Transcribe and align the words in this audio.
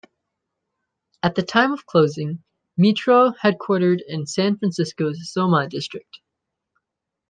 At 1.21 1.35
the 1.35 1.43
time 1.43 1.73
of 1.73 1.85
closing, 1.85 2.43
Meetro 2.75 3.33
headquartered 3.37 3.99
in 4.07 4.25
San 4.25 4.57
Francisco's 4.57 5.31
SoMa 5.31 5.67
district. 5.69 6.21